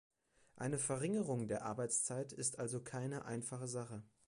Eine 0.55 0.79
Verringerung 0.79 1.47
der 1.47 1.61
Arbeitszeit 1.63 2.33
ist 2.33 2.57
also 2.57 2.81
keine 2.83 3.25
einfache 3.25 3.67
Sache. 3.67 4.01